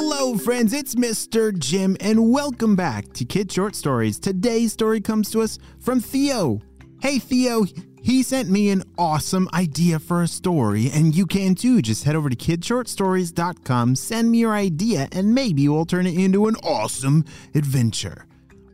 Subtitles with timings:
[0.00, 1.52] Hello, friends, it's Mr.
[1.58, 4.20] Jim, and welcome back to Kid Short Stories.
[4.20, 6.60] Today's story comes to us from Theo.
[7.02, 7.66] Hey, Theo,
[8.00, 11.82] he sent me an awesome idea for a story, and you can too.
[11.82, 16.46] Just head over to kidshortstories.com, send me your idea, and maybe we'll turn it into
[16.46, 17.24] an awesome
[17.56, 18.24] adventure.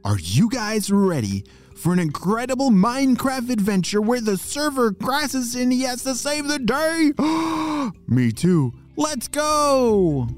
[0.05, 5.85] Are you guys ready for an incredible Minecraft adventure where the server crashes and he
[5.85, 7.13] has to save the day?
[8.15, 8.75] me too.
[8.97, 10.29] Let's go!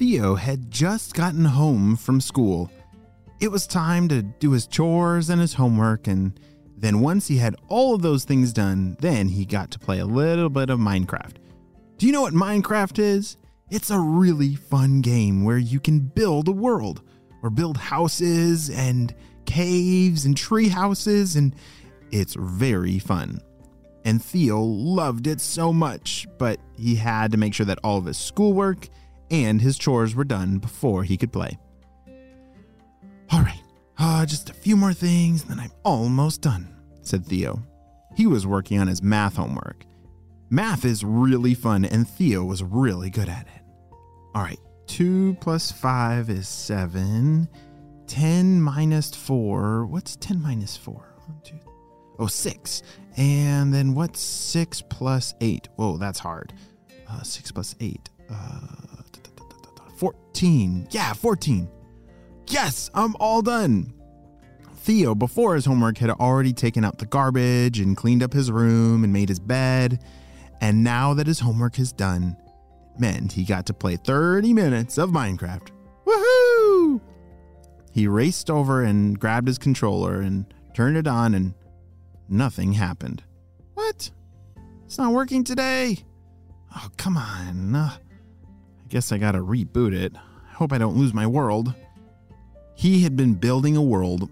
[0.00, 2.70] Theo had just gotten home from school.
[3.38, 6.40] It was time to do his chores and his homework, and
[6.74, 10.06] then once he had all of those things done, then he got to play a
[10.06, 11.34] little bit of Minecraft.
[11.98, 13.36] Do you know what Minecraft is?
[13.70, 17.02] It's a really fun game where you can build a world,
[17.42, 19.14] or build houses and
[19.44, 21.54] caves and tree houses, and
[22.10, 23.38] it's very fun.
[24.06, 28.06] And Theo loved it so much, but he had to make sure that all of
[28.06, 28.88] his schoolwork
[29.30, 31.58] and his chores were done before he could play.
[33.32, 33.62] All right,
[33.98, 37.62] uh, just a few more things, and then I'm almost done, said Theo.
[38.16, 39.84] He was working on his math homework.
[40.50, 43.62] Math is really fun, and Theo was really good at it.
[44.34, 44.58] All right,
[44.88, 47.48] 2 plus 5 is 7.
[48.08, 49.86] 10 minus 4.
[49.86, 50.94] What's 10 minus 4?
[51.26, 51.54] One, two,
[52.18, 52.82] oh, 6.
[53.16, 55.68] And then what's 6 plus 8?
[55.76, 56.52] Whoa, that's hard.
[57.08, 58.10] Uh, 6 plus 8.
[58.28, 58.89] Uh,
[60.00, 60.88] 14.
[60.90, 61.68] Yeah, 14.
[62.48, 63.92] Yes, I'm all done.
[64.76, 69.04] Theo, before his homework, had already taken out the garbage and cleaned up his room
[69.04, 70.02] and made his bed.
[70.62, 72.34] And now that his homework is done,
[72.98, 75.68] meant he got to play 30 minutes of Minecraft.
[76.06, 77.00] Woohoo!
[77.92, 81.52] He raced over and grabbed his controller and turned it on, and
[82.26, 83.22] nothing happened.
[83.74, 84.10] What?
[84.86, 85.98] It's not working today.
[86.74, 87.74] Oh, come on.
[87.74, 87.90] Uh,
[88.90, 90.14] guess I gotta reboot it.
[90.16, 91.72] I hope I don't lose my world.
[92.74, 94.28] He had been building a world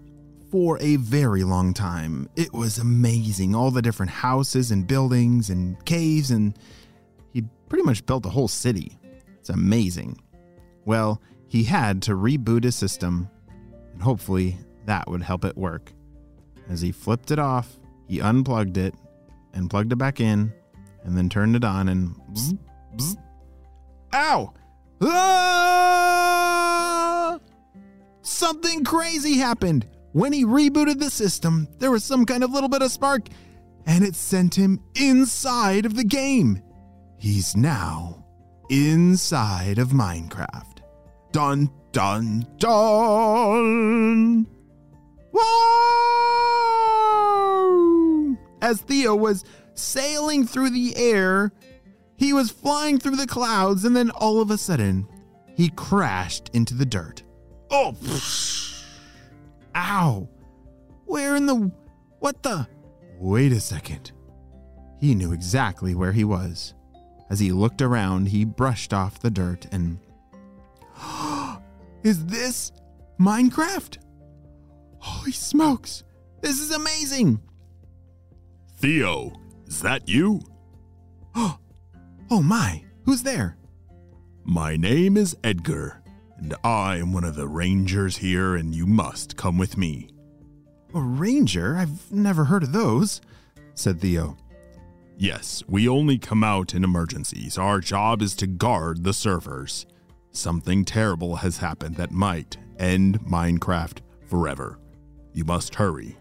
[0.51, 2.27] for a very long time.
[2.35, 3.55] It was amazing.
[3.55, 6.57] All the different houses and buildings and caves, and
[7.31, 8.97] he pretty much built a whole city.
[9.39, 10.19] It's amazing.
[10.85, 13.29] Well, he had to reboot his system,
[13.93, 15.93] and hopefully that would help it work.
[16.69, 18.93] As he flipped it off, he unplugged it
[19.53, 20.51] and plugged it back in,
[21.03, 22.57] and then turned it on and bzz,
[22.97, 23.17] bzz.
[24.13, 24.53] Ow!
[25.01, 26.19] Ah!
[28.21, 29.87] Something crazy happened.
[30.11, 33.29] When he rebooted the system, there was some kind of little bit of spark,
[33.85, 36.61] and it sent him inside of the game.
[37.17, 38.25] He's now
[38.69, 40.79] inside of Minecraft.
[41.31, 44.47] Dun dun dun!
[45.31, 45.69] Whoa!
[48.61, 49.43] As Theo was
[49.73, 51.51] sailing through the air,
[52.19, 55.07] he was flying through the clouds, and then all of a sudden,
[55.55, 57.23] he crashed into the dirt.
[57.71, 57.95] Oh!
[57.97, 58.83] Pfft.
[59.73, 60.27] Ow!
[61.05, 61.71] Where in the.
[62.19, 62.67] What the.
[63.17, 64.11] Wait a second.
[64.99, 66.73] He knew exactly where he was.
[67.29, 69.99] As he looked around, he brushed off the dirt and.
[72.03, 72.73] is this
[73.17, 73.97] Minecraft?
[74.97, 76.03] Holy smokes!
[76.41, 77.39] This is amazing!
[78.77, 79.31] Theo,
[79.67, 80.41] is that you?
[82.31, 83.57] Oh my, who's there?
[84.43, 86.03] My name is Edgar,
[86.37, 90.09] and I am one of the rangers here, and you must come with me.
[90.93, 91.75] A ranger?
[91.75, 93.19] I've never heard of those,
[93.73, 94.37] said Theo.
[95.17, 97.57] Yes, we only come out in emergencies.
[97.57, 99.87] Our job is to guard the servers.
[100.31, 104.79] Something terrible has happened that might end Minecraft forever.
[105.33, 106.15] You must hurry.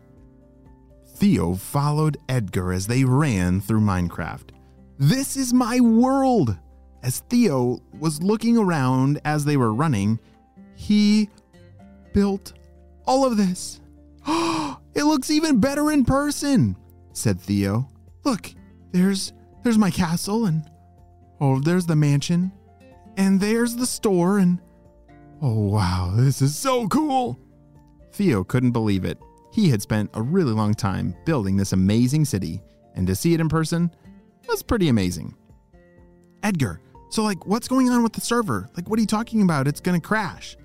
[1.17, 4.51] Theo followed Edgar as they ran through Minecraft.
[4.99, 6.57] This is my world!
[7.05, 10.19] As Theo was looking around as they were running,
[10.75, 11.31] he
[12.13, 12.55] built
[13.07, 13.81] all of this.
[14.27, 16.77] it looks even better in person,
[17.13, 17.89] said Theo.
[18.25, 18.53] Look,
[18.91, 20.69] there's there's my castle and
[21.41, 22.51] oh, there's the mansion
[23.17, 24.61] and there's the store and
[25.41, 27.39] oh wow, this is so cool.
[28.13, 29.19] Theo couldn't believe it.
[29.53, 32.61] He had spent a really long time building this amazing city,
[32.97, 33.93] and to see it in person
[34.49, 35.35] was pretty amazing.
[36.43, 36.81] Edgar,
[37.11, 38.69] so like what's going on with the server?
[38.77, 39.69] Like what are you talking about?
[39.69, 40.57] It's going to crash.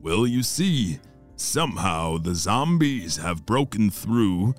[0.00, 0.98] Well, you see,
[1.36, 4.54] somehow the zombies have broken through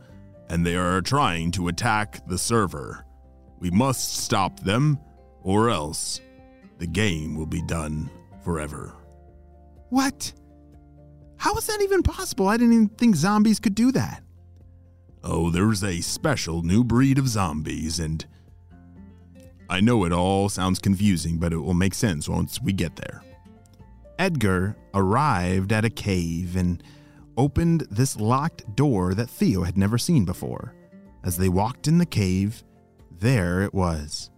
[0.49, 3.05] and they are trying to attack the server.
[3.59, 4.99] We must stop them,
[5.41, 6.19] or else
[6.79, 8.09] the game will be done
[8.43, 8.93] forever.
[9.89, 10.33] What?
[11.37, 12.47] How is that even possible?
[12.47, 14.22] I didn't even think zombies could do that.
[15.49, 18.25] There's a special new breed of zombies, and
[19.69, 23.23] I know it all sounds confusing, but it will make sense once we get there.
[24.19, 26.83] Edgar arrived at a cave and
[27.37, 30.75] opened this locked door that Theo had never seen before.
[31.23, 32.63] As they walked in the cave,
[33.19, 34.29] there it was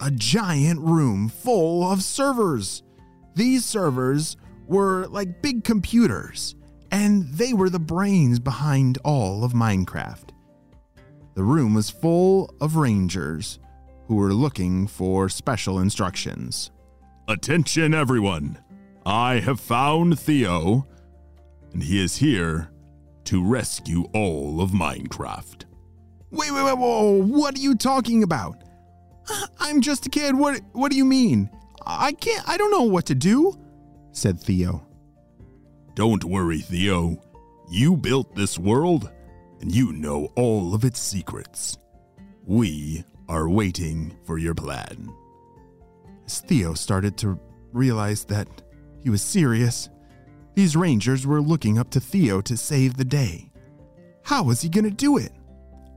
[0.00, 2.82] a giant room full of servers.
[3.34, 6.54] These servers were like big computers,
[6.90, 10.27] and they were the brains behind all of Minecraft.
[11.38, 13.60] The room was full of rangers
[14.08, 16.72] who were looking for special instructions.
[17.28, 18.58] Attention, everyone!
[19.06, 20.88] I have found Theo,
[21.72, 22.70] and he is here
[23.26, 25.62] to rescue all of Minecraft.
[26.32, 28.64] Wait, wait, wait, whoa, what are you talking about?
[29.60, 30.34] I'm just a kid.
[30.34, 31.50] What what do you mean?
[31.86, 33.54] I can't I don't know what to do,
[34.10, 34.84] said Theo.
[35.94, 37.22] Don't worry, Theo.
[37.70, 39.12] You built this world,
[39.60, 41.76] and you know all of its secrets.
[42.44, 45.12] We are waiting for your plan.
[46.26, 47.38] As Theo started to
[47.72, 48.48] realize that
[49.02, 49.88] he was serious,
[50.54, 53.50] these rangers were looking up to Theo to save the day.
[54.24, 55.32] How was he going to do it?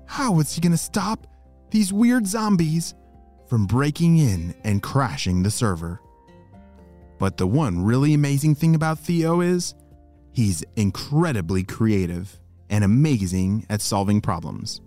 [0.05, 1.27] How was he going to stop
[1.71, 2.93] these weird zombies
[3.47, 6.01] from breaking in and crashing the server?
[7.17, 9.73] But the one really amazing thing about Theo is
[10.31, 12.39] he's incredibly creative
[12.71, 14.81] and amazing at solving problems.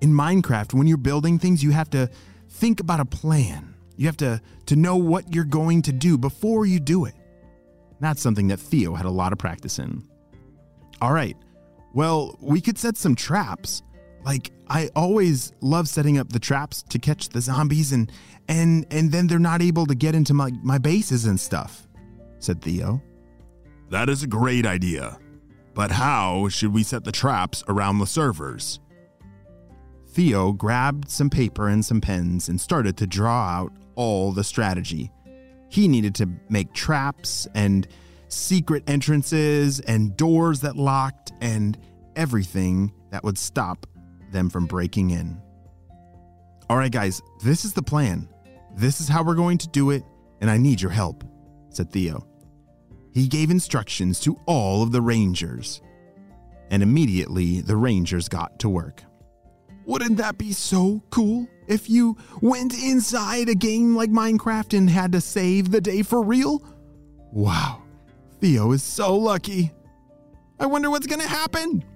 [0.00, 2.08] In Minecraft, when you're building things, you have to
[2.48, 3.74] think about a plan.
[3.96, 7.14] You have to, to know what you're going to do before you do it.
[7.98, 10.06] That's something that Theo had a lot of practice in.
[11.00, 11.36] All right,
[11.94, 13.82] well, we could set some traps.
[14.22, 18.12] Like I always love setting up the traps to catch the zombies and
[18.48, 21.86] and and then they're not able to get into my, my bases and stuff,
[22.38, 23.00] said Theo.
[23.90, 25.18] That is a great idea.
[25.76, 28.80] But how should we set the traps around the servers?
[30.08, 35.12] Theo grabbed some paper and some pens and started to draw out all the strategy.
[35.68, 37.86] He needed to make traps and
[38.28, 41.76] secret entrances and doors that locked and
[42.16, 43.86] everything that would stop
[44.32, 45.38] them from breaking in.
[46.70, 48.30] All right, guys, this is the plan.
[48.76, 50.04] This is how we're going to do it,
[50.40, 51.22] and I need your help,
[51.68, 52.26] said Theo.
[53.16, 55.80] He gave instructions to all of the Rangers,
[56.70, 59.02] and immediately the Rangers got to work.
[59.86, 65.12] Wouldn't that be so cool if you went inside a game like Minecraft and had
[65.12, 66.62] to save the day for real?
[67.32, 67.84] Wow,
[68.38, 69.72] Theo is so lucky.
[70.60, 71.86] I wonder what's going to happen.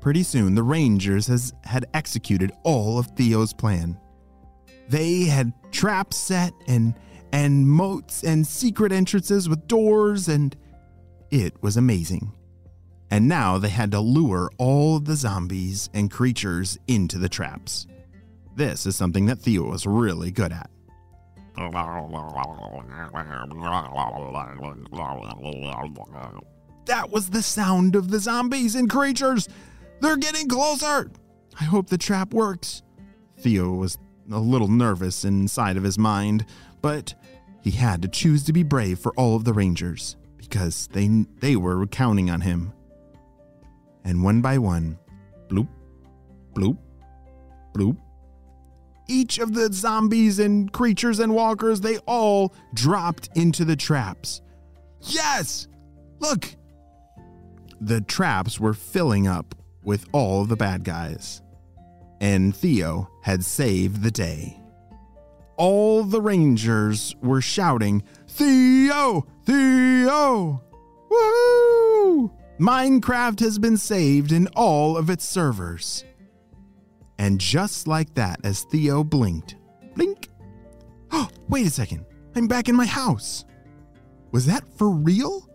[0.00, 4.00] Pretty soon, the Rangers has, had executed all of Theo's plan.
[4.88, 6.94] They had traps set and
[7.32, 10.56] and moats and secret entrances with doors and
[11.30, 12.32] it was amazing.
[13.10, 17.86] And now they had to lure all the zombies and creatures into the traps.
[18.54, 20.70] This is something that Theo was really good at.
[26.86, 29.48] That was the sound of the zombies and creatures.
[30.00, 31.10] They're getting closer.
[31.60, 32.82] I hope the trap works.
[33.38, 33.98] Theo was
[34.30, 36.46] a little nervous inside of his mind,
[36.82, 37.14] but
[37.60, 41.08] he had to choose to be brave for all of the Rangers because they
[41.40, 42.72] they were counting on him.
[44.04, 44.98] And one by one,
[45.48, 45.68] bloop,
[46.54, 46.78] bloop,
[47.74, 47.98] bloop,
[49.10, 54.40] each of the zombies and creatures and walkers, they all dropped into the traps.
[55.02, 55.68] Yes!
[56.20, 56.54] Look!
[57.80, 61.42] The traps were filling up with all the bad guys.
[62.20, 64.59] And Theo had saved the day.
[65.60, 69.26] All the Rangers were shouting, Theo!
[69.44, 70.64] Theo!
[71.12, 72.30] Woohoo!
[72.58, 76.06] Minecraft has been saved in all of its servers.
[77.18, 79.56] And just like that, as Theo blinked,
[79.94, 80.30] blink.
[81.12, 82.06] Oh, wait a second.
[82.34, 83.44] I'm back in my house.
[84.32, 85.46] Was that for real?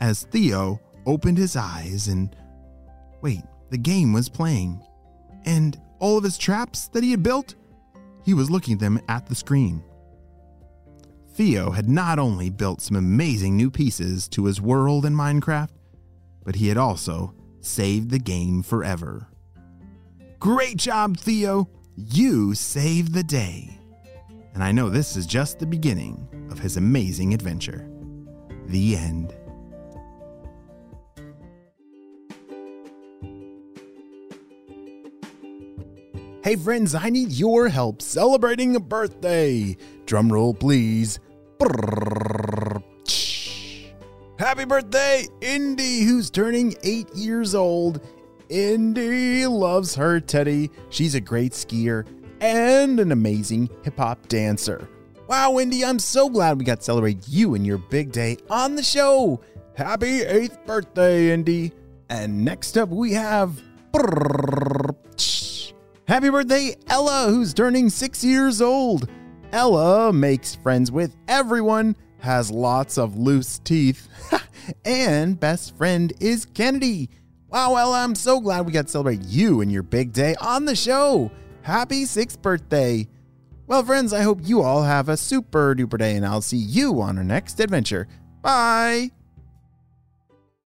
[0.00, 2.34] As Theo opened his eyes and
[3.20, 4.82] wait, the game was playing.
[5.44, 7.54] And all of his traps that he had built,
[8.28, 9.82] he was looking at them at the screen.
[11.32, 15.70] Theo had not only built some amazing new pieces to his world in Minecraft,
[16.44, 17.32] but he had also
[17.62, 19.28] saved the game forever.
[20.38, 21.70] Great job, Theo!
[21.96, 23.80] You saved the day.
[24.52, 27.88] And I know this is just the beginning of his amazing adventure.
[28.66, 29.34] The end.
[36.48, 39.76] Hey friends, I need your help celebrating a birthday.
[40.06, 41.20] Drumroll, please.
[44.38, 48.00] Happy birthday, Indy, who's turning eight years old
[48.48, 50.70] Indy loves her teddy.
[50.88, 52.06] She's a great skier
[52.40, 54.88] and an amazing hip hop dancer.
[55.28, 58.74] Wow, Indy, I'm so glad we got to celebrate you and your big day on
[58.74, 59.42] the show.
[59.76, 61.72] Happy 8th birthday, Indy.
[62.08, 63.60] And next up, we have.
[66.08, 69.10] Happy birthday, Ella, who's turning six years old.
[69.52, 74.08] Ella makes friends with everyone, has lots of loose teeth,
[74.86, 77.10] and best friend is Kennedy.
[77.50, 80.64] Wow, Ella, I'm so glad we got to celebrate you and your big day on
[80.64, 81.30] the show.
[81.60, 83.06] Happy sixth birthday.
[83.66, 87.02] Well, friends, I hope you all have a super duper day, and I'll see you
[87.02, 88.08] on our next adventure.
[88.40, 89.10] Bye.